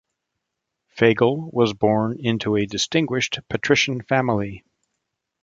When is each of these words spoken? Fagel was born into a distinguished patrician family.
Fagel 0.97 1.53
was 1.53 1.75
born 1.75 2.17
into 2.19 2.55
a 2.55 2.65
distinguished 2.65 3.37
patrician 3.51 4.01
family. 4.01 4.63